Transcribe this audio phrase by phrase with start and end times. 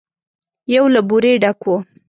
[0.75, 1.73] يو له بورې ډک و.